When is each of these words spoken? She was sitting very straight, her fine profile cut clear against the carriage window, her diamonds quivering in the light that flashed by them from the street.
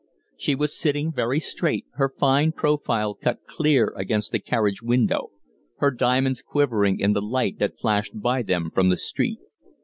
She 0.35 0.55
was 0.55 0.75
sitting 0.75 1.11
very 1.13 1.39
straight, 1.39 1.85
her 1.93 2.09
fine 2.09 2.53
profile 2.53 3.13
cut 3.13 3.45
clear 3.45 3.93
against 3.95 4.31
the 4.31 4.39
carriage 4.39 4.81
window, 4.81 5.29
her 5.77 5.91
diamonds 5.91 6.41
quivering 6.41 6.99
in 6.99 7.13
the 7.13 7.21
light 7.21 7.59
that 7.59 7.77
flashed 7.79 8.19
by 8.19 8.41
them 8.41 8.71
from 8.71 8.89
the 8.89 8.97
street. 8.97 9.37